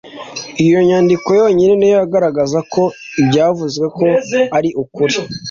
Iyo 0.65 0.77
nyandiko 0.87 1.27
yonyine 1.39 1.73
niyo 1.77 1.95
yagaragaza 2.01 2.59
ko 2.73 2.83
ibyavuzwe 3.21 3.85
ko 3.97 4.05
ari 4.57 4.69
ukuri 4.83 5.15